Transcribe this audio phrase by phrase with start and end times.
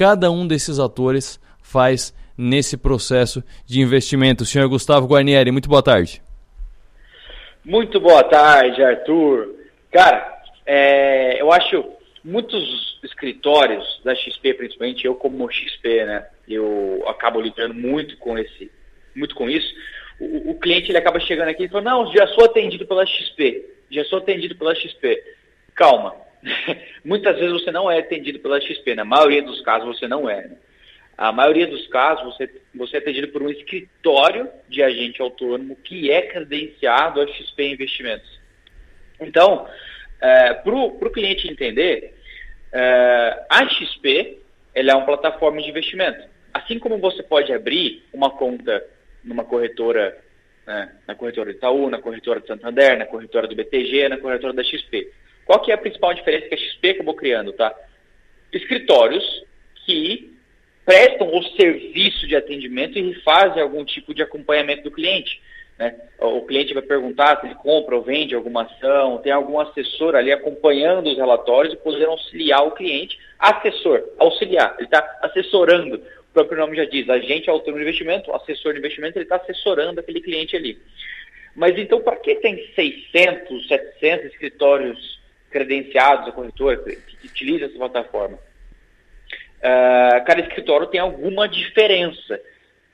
[0.00, 4.46] cada um desses atores faz nesse processo de investimento.
[4.46, 6.22] Senhor Gustavo Guarnieri, muito boa tarde.
[7.62, 9.56] Muito boa tarde, Arthur.
[9.92, 11.84] Cara, é, eu acho
[12.24, 16.26] muitos escritórios da XP, principalmente eu como XP, né?
[16.48, 18.72] Eu acabo lidando muito com esse,
[19.14, 19.70] muito com isso.
[20.18, 23.66] O, o cliente ele acaba chegando aqui e fala, não, já sou atendido pela XP,
[23.90, 25.22] já sou atendido pela XP.
[25.74, 26.14] Calma,
[27.04, 30.48] muitas vezes você não é atendido pela XP, na maioria dos casos você não é.
[30.48, 30.56] Né?
[31.16, 36.10] A maioria dos casos você, você é atendido por um escritório de agente autônomo que
[36.10, 38.40] é credenciado a XP Investimentos.
[39.20, 39.68] Então,
[40.20, 42.14] é, para o cliente entender,
[42.72, 44.38] é, a XP
[44.74, 46.28] ela é uma plataforma de investimento.
[46.54, 48.84] Assim como você pode abrir uma conta
[49.22, 50.16] numa corretora,
[50.66, 54.52] né, na corretora do Itaú, na corretora do Santander, na corretora do BTG, na corretora
[54.52, 55.12] da XP.
[55.44, 57.74] Qual que é a principal diferença que a XP acabou criando, tá?
[58.52, 59.24] Escritórios
[59.84, 60.30] que
[60.84, 65.40] prestam o serviço de atendimento e fazem algum tipo de acompanhamento do cliente.
[65.78, 65.96] Né?
[66.18, 70.32] O cliente vai perguntar se ele compra ou vende alguma ação, tem algum assessor ali
[70.32, 73.18] acompanhando os relatórios e poder auxiliar o cliente.
[73.38, 75.96] Assessor, auxiliar, ele está assessorando.
[75.96, 80.00] O próprio nome já diz, agente autônomo de investimento, assessor de investimento, ele está assessorando
[80.00, 80.78] aquele cliente ali.
[81.56, 85.19] Mas então, para que tem 600, 700 escritórios
[85.50, 88.38] credenciados a corretora que utilizam essa plataforma?
[89.58, 92.40] Uh, cada escritório tem alguma diferença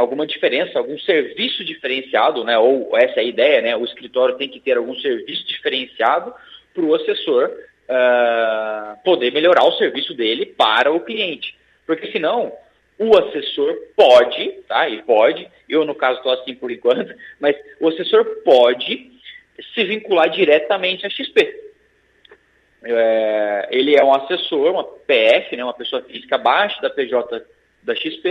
[0.00, 2.58] alguma diferença, algum serviço diferenciado, né?
[2.58, 3.76] Ou essa é a ideia, né?
[3.76, 6.32] O escritório tem que ter algum serviço diferenciado
[6.74, 11.56] para o assessor uh, poder melhorar o serviço dele para o cliente.
[11.86, 12.52] Porque senão
[12.98, 14.88] o assessor pode, tá?
[14.88, 19.10] E pode, eu no caso estou assim por enquanto, mas o assessor pode
[19.74, 21.69] se vincular diretamente à XP.
[22.82, 27.44] É, ele é um assessor, uma PF, né, uma pessoa física abaixo da PJ
[27.82, 28.28] da XP,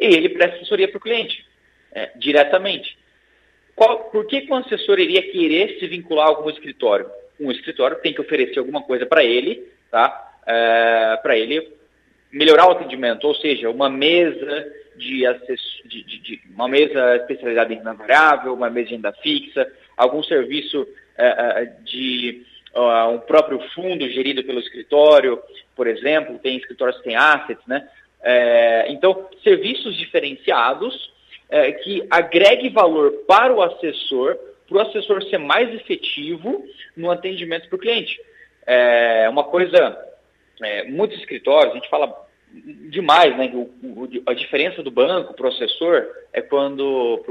[0.00, 1.44] e ele presta assessoria para o cliente,
[1.92, 2.96] é, diretamente.
[3.74, 7.10] Qual, por que, que um assessor iria querer se vincular a algum escritório?
[7.40, 10.40] Um escritório tem que oferecer alguma coisa para ele, tá?
[10.46, 11.72] É, para ele
[12.30, 15.22] melhorar o atendimento, ou seja, uma mesa de,
[15.84, 20.22] de, de, de uma mesa especializada em renda variável, uma mesa de renda fixa, algum
[20.22, 20.86] serviço
[21.16, 22.44] é, é de
[22.74, 25.40] uh, um próprio fundo gerido pelo escritório,
[25.76, 27.88] por exemplo, tem escritórios que têm assets, né?
[28.22, 31.12] É, então, serviços diferenciados
[31.50, 34.36] é, que agregue valor para o assessor,
[34.68, 36.64] para o assessor ser mais efetivo
[36.96, 38.18] no atendimento para o cliente.
[38.64, 39.98] É uma coisa,
[40.62, 42.14] é, muitos escritórios, a gente fala
[42.88, 43.50] demais, né?
[43.52, 47.24] O, o, a diferença do banco para o assessor é quando,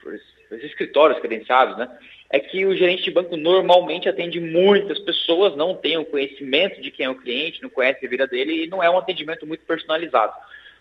[0.00, 0.12] para
[0.56, 1.88] os escritórios credenciados, né?
[2.30, 6.90] É que o gerente de banco normalmente atende muitas pessoas, não tem o conhecimento de
[6.92, 9.64] quem é o cliente, não conhece a vida dele e não é um atendimento muito
[9.64, 10.32] personalizado.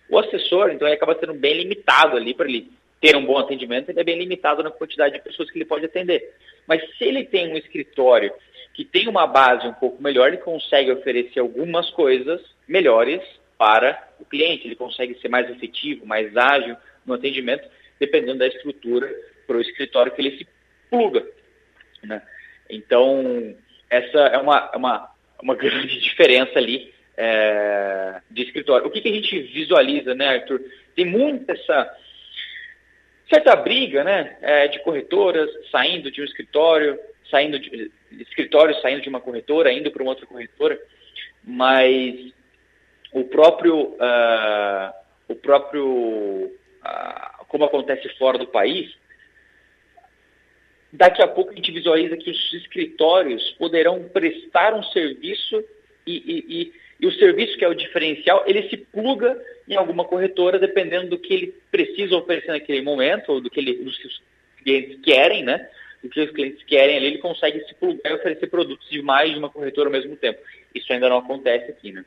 [0.08, 2.72] O assessor, então, ele acaba sendo bem limitado ali para ele
[3.02, 5.86] ter um bom atendimento, ele é bem limitado na quantidade de pessoas que ele pode
[5.86, 6.36] atender.
[6.68, 8.31] Mas se ele tem um escritório
[8.76, 13.22] que tem uma base um pouco melhor, ele consegue oferecer algumas coisas melhores
[13.58, 17.68] para o cliente, ele consegue ser mais efetivo, mais ágil no atendimento,
[18.00, 19.12] dependendo da estrutura
[19.48, 20.48] para o escritório que ele se
[20.90, 21.26] pluga.
[22.04, 22.22] Né?
[22.70, 23.56] Então,
[23.90, 25.12] essa é uma, é uma,
[25.42, 28.88] uma grande diferença ali é, de escritório.
[28.88, 30.62] O que, que a gente visualiza, né, Arthur?
[30.96, 31.96] Tem muita essa
[33.30, 37.00] certa briga né, é, de corretoras saindo de um escritório,
[37.30, 40.80] saindo de escritório saindo de uma corretora, indo para uma outra corretora,
[41.44, 42.34] mas
[43.14, 44.94] o próprio, uh,
[45.28, 48.96] o próprio uh, como acontece fora do país,
[50.92, 55.64] Daqui a pouco a gente visualiza que os escritórios poderão prestar um serviço
[56.06, 60.04] e, e, e, e o serviço que é o diferencial, ele se pluga em alguma
[60.04, 64.08] corretora, dependendo do que ele precisa oferecer naquele momento, ou do que, ele, do que
[64.08, 64.22] os
[64.64, 65.70] clientes querem, né?
[66.04, 69.32] Do que os clientes querem ali, ele consegue se plugar e oferecer produtos de mais
[69.32, 70.40] de uma corretora ao mesmo tempo.
[70.74, 72.04] Isso ainda não acontece aqui, né?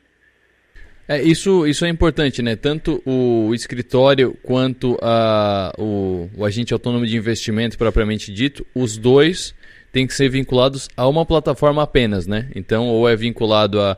[1.07, 2.55] É, isso, isso é importante, né?
[2.55, 9.53] Tanto o escritório quanto a, o, o agente autônomo de investimento propriamente dito, os dois
[9.91, 12.49] têm que ser vinculados a uma plataforma apenas, né?
[12.55, 13.97] Então, ou é vinculado a.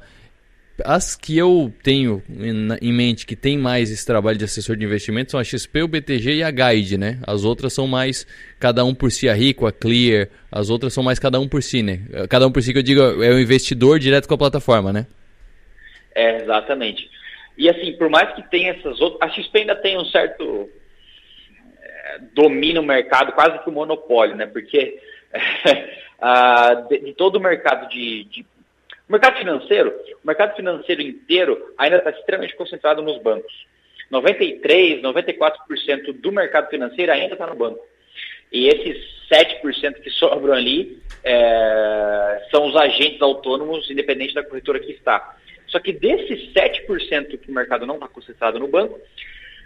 [0.83, 2.21] As que eu tenho
[2.81, 5.87] em mente que tem mais esse trabalho de assessor de investimento são a XP, o
[5.87, 7.17] BTG e a Guide, né?
[7.25, 8.27] As outras são mais
[8.59, 11.63] cada um por si, a Rico, a Clear, as outras são mais cada um por
[11.63, 12.01] si, né?
[12.27, 15.07] Cada um por si que eu digo é o investidor direto com a plataforma, né?
[16.15, 17.09] É, exatamente.
[17.57, 19.29] E assim, por mais que tenha essas outras.
[19.29, 20.69] A XP ainda tem um certo
[21.81, 24.45] é, domínio no mercado, quase que um monopólio, né?
[24.45, 24.99] Porque
[26.19, 28.45] a, de, de, todo o mercado de, de
[29.07, 33.53] mercado financeiro, o mercado financeiro inteiro ainda está extremamente concentrado nos bancos.
[34.09, 37.79] 93, 94% do mercado financeiro ainda está no banco.
[38.51, 44.91] E esses 7% que sobram ali é, são os agentes autônomos, independente da corretora que
[44.91, 45.35] está.
[45.75, 48.97] Só que desses 7% que o mercado não está concentrado no banco,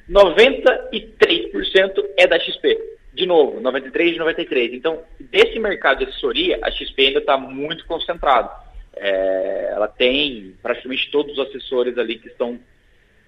[0.10, 2.80] 93% é da XP.
[3.14, 4.74] De novo, 93 de 93.
[4.74, 8.50] Então, desse mercado de assessoria, a XP ainda está muito concentrado.
[8.96, 12.60] É, ela tem praticamente todos os assessores ali que estão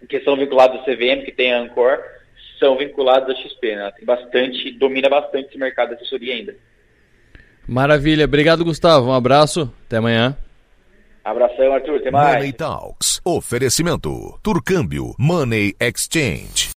[0.10, 2.00] que são vinculados ao CVM, que tem a Ancor,
[2.58, 3.92] são vinculados à XP, né?
[3.96, 6.56] Tem bastante, domina bastante esse mercado de assessoria ainda.
[7.68, 8.26] Maravilha.
[8.26, 9.10] Obrigado, Gustavo.
[9.10, 9.72] Um abraço.
[9.86, 10.36] Até amanhã.
[11.24, 11.98] Abração, Arthur.
[11.98, 12.36] Até mais.
[12.36, 13.22] Money Talks.
[13.24, 14.40] Oferecimento.
[14.42, 15.14] Turcâmbio.
[15.18, 16.70] Money Exchange.